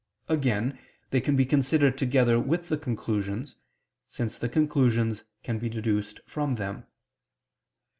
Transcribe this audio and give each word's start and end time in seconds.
Again 0.27 0.79
they 1.11 1.21
can 1.21 1.35
be 1.35 1.45
considered 1.45 1.95
together 1.95 2.39
with 2.39 2.69
the 2.69 2.77
conclusions, 2.79 3.55
since 4.07 4.35
the 4.39 4.49
conclusions 4.49 5.25
can 5.43 5.59
be 5.59 5.69
deduced 5.69 6.21
from 6.25 6.55
them. 6.55 6.87